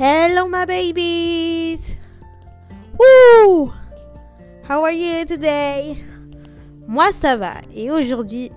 [0.00, 1.96] Hello, my babies!
[2.96, 3.72] Woo!
[4.62, 6.00] How are you today?
[6.86, 7.54] Moi, ça va.
[7.74, 8.52] Et aujourd'hui,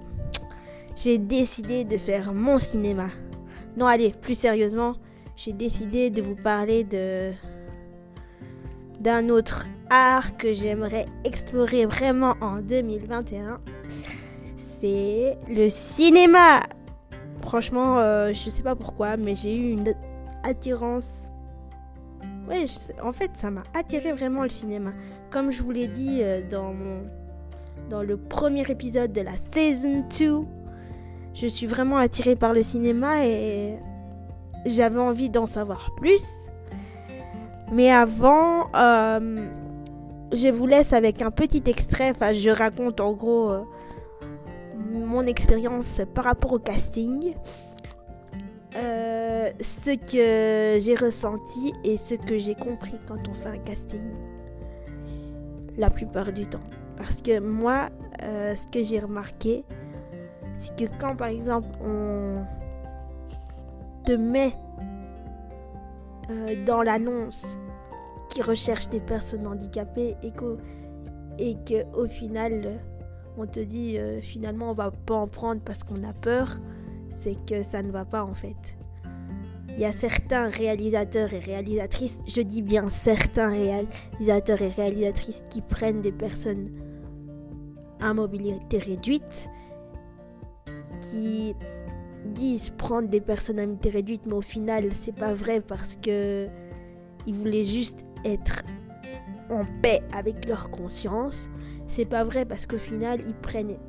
[0.96, 3.08] j'ai décidé de faire mon cinéma.
[3.76, 4.94] Non, allez, plus sérieusement,
[5.36, 7.32] j'ai décidé de vous parler de
[9.00, 13.60] d'un autre art que j'aimerais explorer vraiment en 2021.
[14.58, 16.62] C'est le cinéma.
[17.42, 19.92] Franchement, euh, je sais pas pourquoi, mais j'ai eu une
[20.44, 21.26] attirance.
[22.52, 22.66] Ouais,
[23.02, 24.92] en fait, ça m'a attiré vraiment le cinéma.
[25.30, 27.04] Comme je vous l'ai dit euh, dans mon
[27.90, 30.42] dans le premier épisode de la saison 2,
[31.34, 33.80] je suis vraiment attirée par le cinéma et
[34.66, 36.50] j'avais envie d'en savoir plus.
[37.72, 39.48] Mais avant, euh,
[40.34, 42.12] je vous laisse avec un petit extrait.
[42.12, 43.64] Enfin, je raconte en gros euh,
[44.92, 47.34] mon expérience par rapport au casting.
[48.76, 49.11] Euh,
[49.60, 54.04] ce que j'ai ressenti et ce que j'ai compris quand on fait un casting.
[55.78, 56.64] La plupart du temps.
[56.98, 59.64] Parce que moi, ce que j'ai remarqué,
[60.54, 62.46] c'est que quand par exemple on
[64.06, 64.54] te met
[66.30, 67.58] euh, dans l'annonce
[68.30, 70.32] qui recherche des personnes handicapées et
[71.40, 72.80] et que au final
[73.38, 76.58] on te dit euh, finalement on va pas en prendre parce qu'on a peur,
[77.10, 78.78] c'est que ça ne va pas en fait.
[79.82, 85.62] Il y a certains réalisateurs et réalisatrices, je dis bien certains réalisateurs et réalisatrices qui
[85.62, 86.70] prennent des personnes
[88.00, 89.50] à mobilité réduite
[91.00, 91.56] qui
[92.26, 96.48] disent prendre des personnes à mobilité réduite, mais au final, c'est pas vrai parce que
[97.26, 98.62] ils voulaient juste être
[99.50, 101.50] en paix avec leur conscience.
[101.88, 103.80] C'est pas vrai parce qu'au final, ils prennent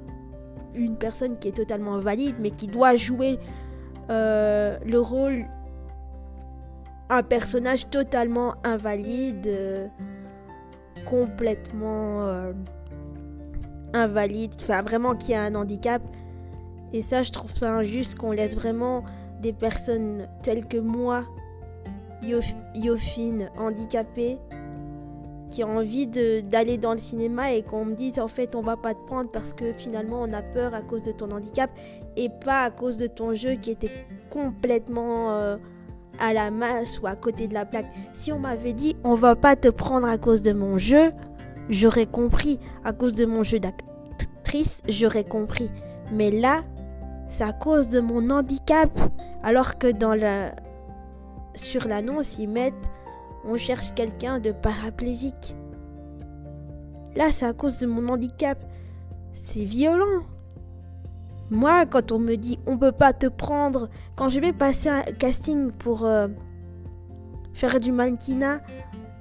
[0.74, 3.38] une personne qui est totalement valide, mais qui doit jouer
[4.08, 5.44] euh, le rôle
[7.12, 9.88] un personnage totalement invalide, euh,
[11.04, 12.54] complètement euh,
[13.92, 16.00] invalide, enfin vraiment qui a un handicap.
[16.94, 19.04] Et ça, je trouve ça injuste qu'on laisse vraiment
[19.42, 21.26] des personnes telles que moi,
[22.22, 24.38] Yofine, handicapée,
[25.50, 28.78] qui ont envie d'aller dans le cinéma et qu'on me dise en fait on va
[28.78, 31.70] pas te prendre parce que finalement on a peur à cause de ton handicap
[32.16, 33.90] et pas à cause de ton jeu qui était
[34.30, 35.58] complètement euh,
[36.18, 37.92] à la masse ou à côté de la plaque.
[38.12, 41.12] Si on m'avait dit on va pas te prendre à cause de mon jeu,
[41.68, 42.58] j'aurais compris.
[42.84, 45.70] À cause de mon jeu d'actrice, j'aurais compris.
[46.12, 46.62] Mais là,
[47.28, 48.90] c'est à cause de mon handicap.
[49.42, 50.54] Alors que dans la...
[51.54, 52.74] sur l'annonce, ils mettent
[53.44, 55.56] on cherche quelqu'un de paraplégique.
[57.16, 58.58] Là, c'est à cause de mon handicap.
[59.32, 60.24] C'est violent.
[61.52, 65.02] Moi, quand on me dit on peut pas te prendre, quand je vais passer un
[65.02, 66.28] casting pour euh,
[67.52, 68.62] faire du mannequinat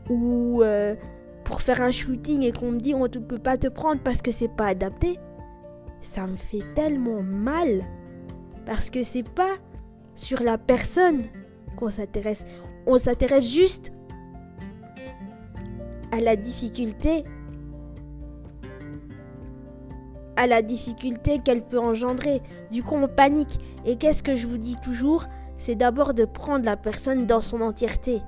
[0.09, 0.95] ou euh,
[1.43, 4.21] pour faire un shooting et qu'on me dit on ne peut pas te prendre parce
[4.21, 5.19] que c'est pas adapté,
[5.99, 7.81] ça me fait tellement mal.
[8.65, 9.57] Parce que c'est pas
[10.15, 11.23] sur la personne
[11.75, 12.45] qu'on s'intéresse.
[12.87, 13.91] On s'intéresse juste
[16.13, 17.25] à la difficulté.
[20.35, 22.41] À la difficulté qu'elle peut engendrer.
[22.71, 23.59] Du coup, on panique.
[23.85, 25.25] Et qu'est-ce que je vous dis toujours?
[25.57, 28.21] C'est d'abord de prendre la personne dans son entièreté.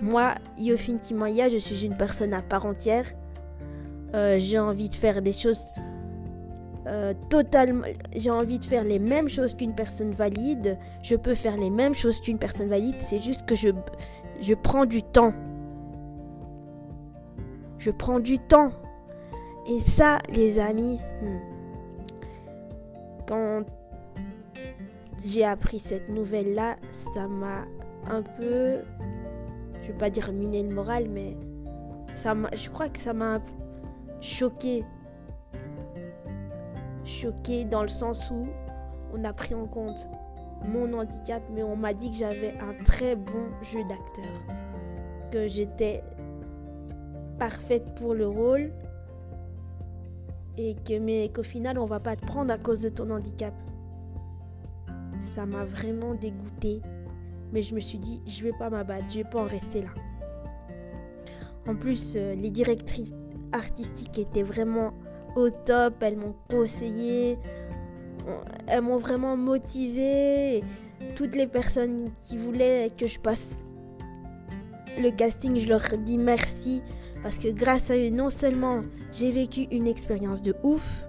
[0.00, 3.06] Moi, Yofin Kimaya, je suis une personne à part entière.
[4.14, 5.72] Euh, j'ai envie de faire des choses
[6.88, 7.84] euh, totalement,
[8.16, 10.78] j'ai envie de faire les mêmes choses qu'une personne valide.
[11.02, 12.94] Je peux faire les mêmes choses qu'une personne valide.
[13.00, 13.68] C'est juste que je,
[14.40, 15.34] je prends du temps.
[17.78, 18.70] Je prends du temps.
[19.70, 21.38] Et ça, les amis, hmm,
[23.26, 23.64] quand
[25.22, 27.66] j'ai appris cette nouvelle-là, ça m'a
[28.06, 28.78] un peu,
[29.82, 31.36] je vais pas dire miné le moral, mais
[32.14, 33.40] ça je crois que ça m'a
[34.22, 34.86] choqué.
[37.04, 38.48] Choquée dans le sens où
[39.12, 40.08] on a pris en compte
[40.66, 44.42] mon handicap, mais on m'a dit que j'avais un très bon jeu d'acteur,
[45.30, 46.02] que j'étais
[47.38, 48.72] parfaite pour le rôle
[50.58, 53.54] et que mais qu'au final on va pas te prendre à cause de ton handicap.
[55.20, 56.82] Ça m'a vraiment dégoûté,
[57.52, 59.88] mais je me suis dit je vais pas m'abattre, je vais pas en rester là.
[61.66, 63.12] En plus, euh, les directrices
[63.52, 64.94] artistiques étaient vraiment
[65.36, 67.38] au top, elles m'ont conseillé,
[68.66, 70.64] elles m'ont vraiment motivé.
[71.14, 73.64] Toutes les personnes qui voulaient que je passe
[74.98, 76.82] le casting, je leur dis merci
[77.22, 78.82] parce que grâce à eux, non seulement
[79.12, 81.08] j'ai vécu une expérience de ouf,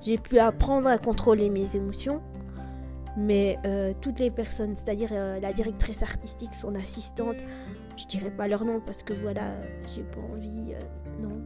[0.00, 2.22] j'ai pu apprendre à contrôler mes émotions,
[3.16, 7.36] Mais euh, toutes les personnes, c'est-à-dire euh, la directrice artistique, son assistante,
[7.96, 9.56] je dirais pas leur nom parce que voilà,
[9.94, 11.42] j'ai pas envie, euh, non,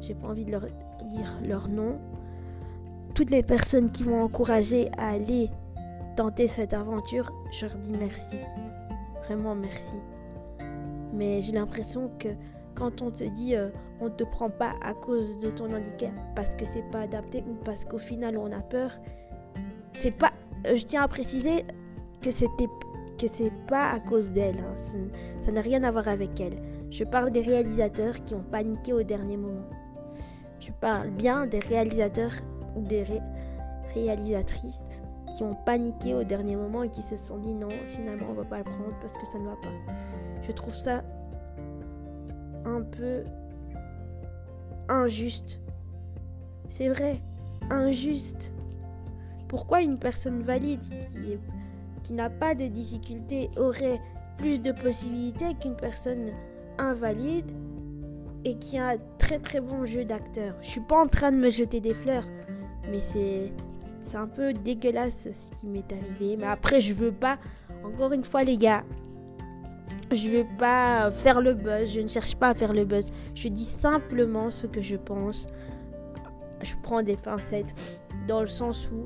[0.00, 2.00] j'ai pas envie de leur dire leur nom.
[3.14, 5.50] Toutes les personnes qui m'ont encouragé à aller
[6.16, 8.38] tenter cette aventure, je leur dis merci.
[9.26, 9.94] Vraiment merci.
[11.12, 12.28] Mais j'ai l'impression que
[12.74, 13.54] quand on te dit
[14.00, 17.44] on ne te prend pas à cause de ton handicap parce que c'est pas adapté
[17.48, 18.90] ou parce qu'au final on a peur,
[19.92, 20.32] c'est pas
[20.66, 21.64] euh, je tiens à préciser
[22.22, 22.68] que c'était
[23.18, 24.74] que c'est pas à cause d'elle, hein.
[25.40, 26.56] ça n'a rien à voir avec elle.
[26.90, 29.68] Je parle des réalisateurs qui ont paniqué au dernier moment.
[30.58, 32.32] Je parle bien des réalisateurs
[32.74, 33.06] ou des
[33.94, 34.82] réalisatrices
[35.36, 38.44] qui ont paniqué au dernier moment et qui se sont dit non, finalement on va
[38.44, 39.94] pas le prendre parce que ça ne va pas.
[40.42, 41.02] Je trouve ça
[42.64, 43.24] un peu
[44.88, 45.60] injuste.
[46.68, 47.20] C'est vrai,
[47.70, 48.52] injuste.
[49.48, 51.38] Pourquoi une personne valide qui,
[52.02, 54.00] qui n'a pas de difficultés aurait
[54.38, 56.30] plus de possibilités qu'une personne
[56.78, 57.50] invalide
[58.44, 61.36] et qui a un très très bon jeu d'acteur Je suis pas en train de
[61.36, 62.26] me jeter des fleurs,
[62.90, 63.52] mais c'est
[64.04, 66.36] c'est un peu dégueulasse ce qui m'est arrivé.
[66.36, 67.38] Mais après, je veux pas,
[67.84, 68.84] encore une fois, les gars,
[70.12, 71.92] je veux pas faire le buzz.
[71.92, 73.10] Je ne cherche pas à faire le buzz.
[73.34, 75.46] Je dis simplement ce que je pense.
[76.62, 79.04] Je prends des pincettes dans le sens où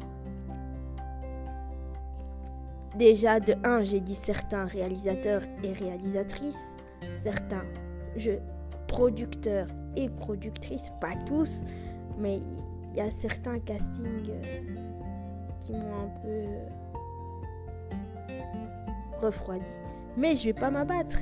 [2.97, 6.75] Déjà, de un, j'ai dit certains réalisateurs et réalisatrices,
[7.15, 7.65] certains
[8.17, 8.41] jeux
[8.89, 11.63] producteurs et productrices, pas tous,
[12.19, 12.41] mais
[12.91, 14.61] il y a certains castings euh,
[15.61, 16.45] qui m'ont un peu
[19.25, 19.71] refroidi.
[20.17, 21.19] Mais je vais pas m'abattre.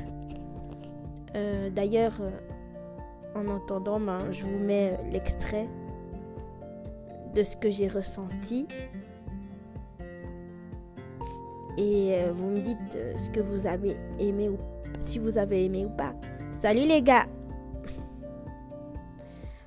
[1.34, 2.30] Euh, d'ailleurs, euh,
[3.34, 5.68] en entendant, ben, je vous mets l'extrait
[7.34, 8.66] de ce que j'ai ressenti
[11.76, 14.56] et euh, vous me dites ce que vous avez aimé ou
[14.98, 16.14] si vous avez aimé ou pas.
[16.50, 17.26] Salut les gars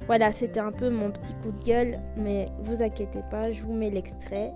[0.07, 3.73] Voilà, c'était un peu mon petit coup de gueule, mais vous inquiétez pas, je vous
[3.73, 4.53] mets l'extrait.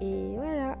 [0.00, 0.78] Et voilà.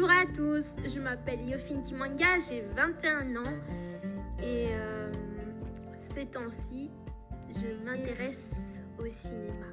[0.00, 3.52] Bonjour à tous, je m'appelle Yofin Kimanga, j'ai 21 ans
[4.42, 5.12] et euh,
[6.14, 6.90] ces temps-ci,
[7.50, 8.56] je m'intéresse
[8.98, 9.66] au cinéma.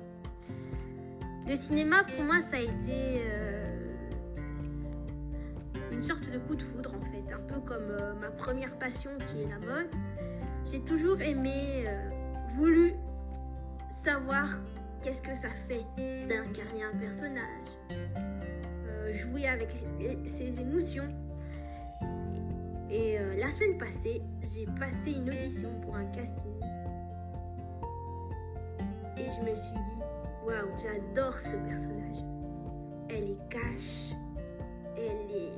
[1.47, 3.95] Le cinéma pour moi ça a été euh,
[5.94, 9.12] une sorte de coup de foudre en fait, un peu comme euh, ma première passion
[9.31, 9.89] qui est la mode.
[10.69, 11.85] J'ai toujours aimé,
[12.57, 12.91] voulu
[14.03, 14.50] savoir
[15.01, 15.85] qu'est-ce que ça fait
[16.27, 18.26] d'incarner un personnage
[19.13, 19.69] jouer avec
[20.25, 21.07] ses émotions.
[22.89, 26.54] Et euh, la semaine passée, j'ai passé une audition pour un casting.
[29.18, 30.04] Et je me suis dit,
[30.45, 32.24] waouh, j'adore ce personnage.
[33.09, 34.13] Elle est cash,
[34.95, 35.51] elle est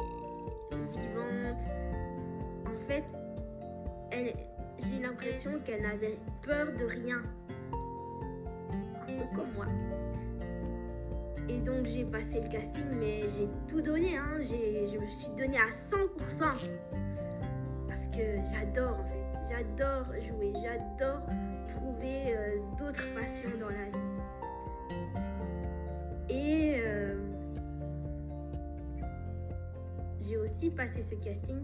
[0.97, 1.61] vivante.
[2.65, 3.03] En fait,
[4.79, 7.21] j'ai l'impression qu'elle n'avait peur de rien.
[7.71, 9.65] Un peu comme moi.
[11.49, 14.17] Et donc j'ai passé le casting, mais j'ai tout donné.
[14.17, 14.37] Hein.
[14.39, 16.07] Je me suis donné à 100%.
[17.87, 19.19] Parce que j'adore en fait.
[19.49, 20.53] J'adore jouer.
[20.61, 21.23] J'adore
[21.67, 23.99] trouver euh, d'autres passions dans la vie.
[26.29, 27.15] Et euh,
[30.21, 31.61] j'ai aussi passé ce casting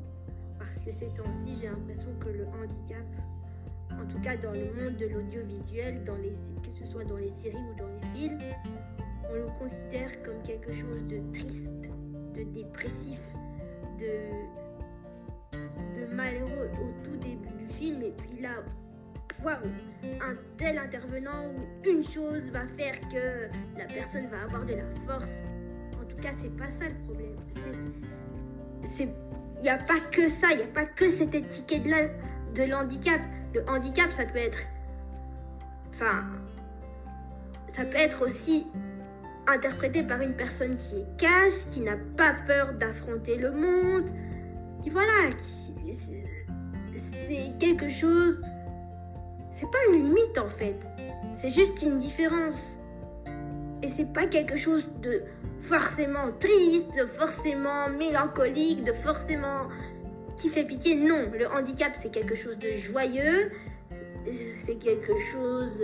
[0.58, 3.06] parce que ces temps-ci, j'ai l'impression que le handicap,
[3.92, 6.04] en tout cas dans le monde de l'audiovisuel,
[6.64, 8.40] que ce soit dans les séries ou dans les films,
[9.30, 11.90] on le considère comme quelque chose de triste,
[12.34, 13.20] de dépressif,
[14.00, 14.20] de,
[16.14, 18.02] malheureux au tout début du film.
[18.02, 18.64] Et puis là,
[19.44, 19.56] waouh,
[20.22, 24.86] un tel intervenant ou une chose va faire que la personne va avoir de la
[25.08, 25.34] force.
[26.02, 27.36] En tout cas, c'est pas ça le problème.
[29.58, 32.10] Il n'y a pas que ça, il n'y a pas que cette étiquette-là
[32.54, 33.22] de l'handicap.
[33.54, 34.60] Le handicap, ça peut être,
[35.94, 36.26] enfin,
[37.70, 38.68] ça peut être aussi
[39.48, 44.10] interprété par une personne qui est cash, qui n'a pas peur d'affronter le monde,
[44.82, 45.66] qui voilà, qui
[47.28, 48.42] c'est quelque chose.
[49.52, 50.76] C'est pas une limite en fait,
[51.36, 52.78] c'est juste une différence.
[53.82, 55.24] Et c'est pas quelque chose de
[55.62, 59.68] forcément triste, de forcément mélancolique, de forcément
[60.38, 60.96] qui fait pitié.
[60.96, 63.52] Non, le handicap c'est quelque chose de joyeux,
[64.66, 65.80] c'est quelque chose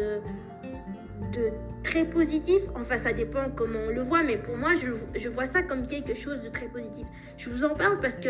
[1.34, 1.52] de
[1.84, 2.62] très positif.
[2.76, 5.88] Enfin, ça dépend comment on le voit, mais pour moi, je, je vois ça comme
[5.88, 7.06] quelque chose de très positif.
[7.38, 8.30] Je vous en parle parce que,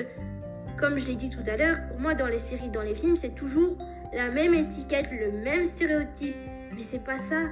[0.79, 3.15] comme je l'ai dit tout à l'heure, pour moi, dans les séries, dans les films,
[3.15, 3.77] c'est toujours
[4.13, 6.35] la même étiquette, le même stéréotype.
[6.75, 7.49] Mais c'est pas ça.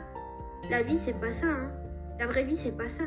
[0.69, 1.47] La vie, c'est pas ça.
[1.47, 1.71] Hein.
[2.19, 3.03] La vraie vie, c'est pas ça.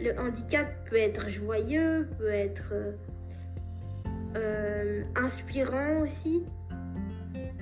[0.00, 2.92] Le handicap peut être joyeux, peut être euh,
[4.36, 6.44] euh, inspirant aussi.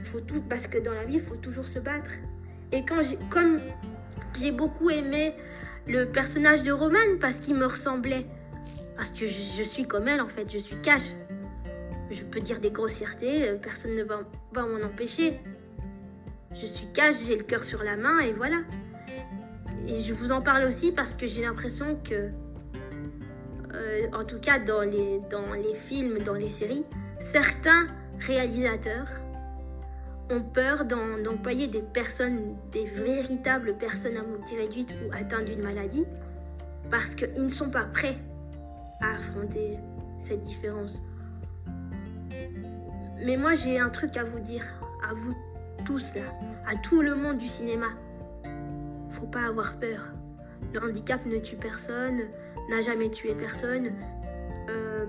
[0.04, 2.10] Faut tout, parce que dans la vie, il faut toujours se battre.
[2.72, 3.00] Et quand
[3.30, 3.58] comme
[4.38, 5.34] j'ai beaucoup aimé
[5.86, 8.26] le personnage de Romane parce qu'il me ressemblait,
[8.96, 11.10] parce que je, suis comme elle en fait, je suis cash.
[12.10, 14.20] Je peux dire des grossièretés, euh, personne ne va,
[14.52, 15.40] va m'en empêcher.
[16.52, 18.58] Je suis cash, j'ai le cœur sur la main et voilà.
[19.86, 22.30] Et je vous en parle aussi parce que j'ai l'impression que,
[23.74, 26.84] euh, en tout cas dans les, dans les films, dans les séries,
[27.20, 27.86] certains
[28.18, 29.08] réalisateurs
[30.30, 36.04] ont peur d'employer des personnes, des véritables personnes à mobilité réduite ou atteintes d'une maladie,
[36.90, 38.16] parce qu'ils ne sont pas prêts
[39.00, 39.78] à affronter
[40.20, 41.02] cette différence.
[43.24, 44.64] Mais moi j'ai un truc à vous dire,
[45.08, 45.34] à vous
[45.84, 46.22] tous là,
[46.66, 47.88] à tout le monde du cinéma.
[49.10, 50.04] Faut pas avoir peur.
[50.72, 52.20] Le handicap ne tue personne,
[52.68, 53.90] n'a jamais tué personne.
[54.68, 55.06] Euh,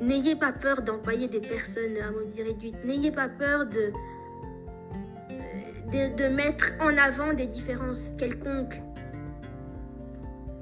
[0.00, 2.84] N'ayez pas peur d'employer des personnes à mobilité réduite.
[2.84, 3.92] N'ayez pas peur de,
[6.28, 8.80] mettre en avant des différences quelconques.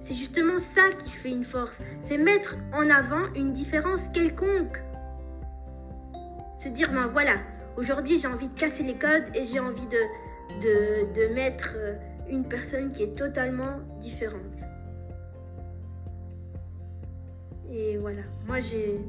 [0.00, 1.80] C'est justement ça qui fait une force.
[2.02, 4.78] C'est mettre en avant une différence quelconque.
[6.56, 7.36] Se dire, ben voilà,
[7.76, 11.76] aujourd'hui j'ai envie de casser les codes et j'ai envie de, de, de mettre
[12.28, 14.60] une personne qui est totalement différente.
[17.70, 19.00] Et voilà, moi j'ai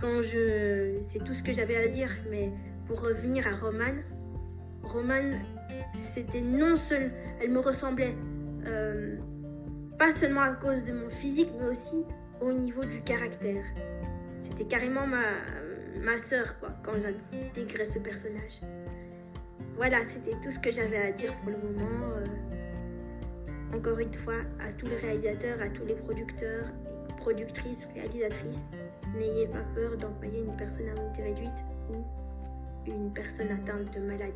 [0.00, 1.00] quand je.
[1.08, 2.50] C'est tout ce que j'avais à dire, mais
[2.86, 4.02] pour revenir à Romane,
[4.82, 5.40] Romane,
[5.96, 7.12] c'était non seul.
[7.40, 8.14] Elle me ressemblait,
[8.66, 9.16] euh,
[9.98, 12.04] pas seulement à cause de mon physique, mais aussi
[12.40, 13.64] au niveau du caractère.
[14.40, 15.24] C'était carrément ma,
[16.00, 18.60] ma soeur, quoi, quand j'intégrais ce personnage.
[19.76, 22.12] Voilà, c'était tout ce que j'avais à dire pour le moment.
[22.16, 26.64] Euh, encore une fois, à tous les réalisateurs, à tous les producteurs,
[27.18, 28.64] productrices, réalisatrices,
[29.16, 32.04] N'ayez pas peur d'employer une personne à mobilité réduite ou
[32.86, 34.32] une personne atteinte de maladie.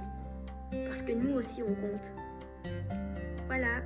[0.87, 2.12] Parce que nous aussi, on compte.
[3.47, 3.83] Voilà.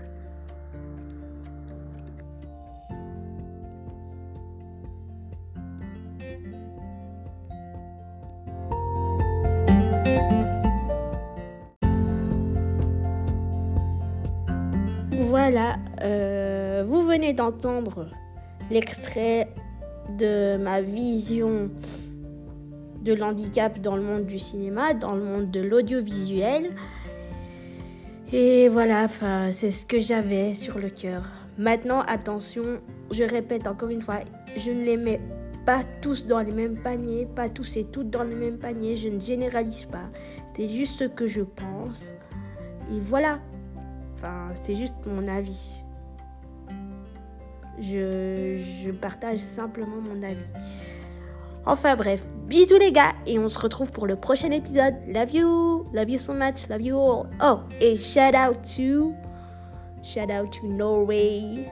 [15.29, 18.09] Voilà, euh, vous venez d'entendre
[18.71, 19.49] l'extrait
[20.19, 21.71] de ma vision
[23.03, 26.71] de l'handicap dans le monde du cinéma, dans le monde de l'audiovisuel.
[28.33, 29.07] Et voilà,
[29.53, 31.23] c'est ce que j'avais sur le cœur.
[31.59, 34.21] Maintenant, attention, je répète encore une fois,
[34.57, 35.21] je ne les mets
[35.65, 39.09] pas tous dans les mêmes paniers, pas tous et toutes dans les mêmes paniers, je
[39.09, 40.11] ne généralise pas.
[40.55, 42.13] C'est juste ce que je pense.
[42.93, 43.41] Et voilà.
[44.55, 45.85] C'est juste mon avis.
[47.81, 50.37] Je, partage simplement mon avis.
[51.67, 54.95] Enfin bref, bisous les gars et on se retrouve pour le prochain épisode.
[55.09, 57.27] Love you, love you so much, love you all.
[57.43, 59.15] Oh, et shout out to,
[60.03, 61.69] shout out to Norway,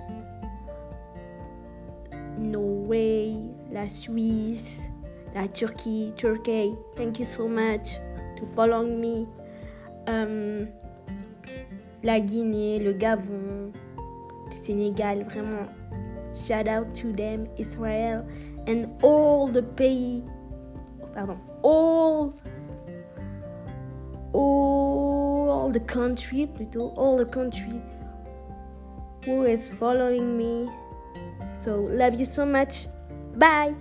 [2.39, 3.35] Norway,
[3.73, 4.91] la Suisse,
[5.35, 6.75] la Turquie, Turkey.
[6.97, 7.99] Thank you so much
[8.37, 9.29] to following me.
[10.07, 10.67] Um,
[12.05, 13.73] la Guinée, le Gabon,
[14.47, 15.67] le Sénégal, vraiment
[16.35, 18.27] Shout out to them, Israel,
[18.67, 20.23] and all the pays,
[21.15, 22.35] pardon, all,
[24.33, 27.81] all the country, plutôt, all the country
[29.25, 30.69] who is following me.
[31.53, 32.89] So, love you so much.
[33.37, 33.77] Bye.